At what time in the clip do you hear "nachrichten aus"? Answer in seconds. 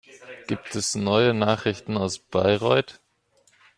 1.35-2.17